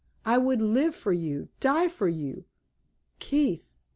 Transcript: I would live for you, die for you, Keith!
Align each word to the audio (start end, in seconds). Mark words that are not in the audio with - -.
I 0.25 0.39
would 0.39 0.63
live 0.63 0.95
for 0.95 1.13
you, 1.13 1.49
die 1.59 1.87
for 1.87 2.07
you, 2.07 2.45
Keith! 3.19 3.69